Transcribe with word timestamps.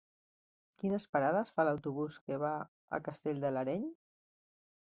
Quines 0.79 1.05
parades 1.17 1.51
fa 1.59 1.67
l'autobús 1.69 2.17
que 2.31 2.39
va 2.47 2.57
a 2.99 3.01
Castell 3.09 3.47
de 3.47 3.53
l'Areny? 3.55 3.89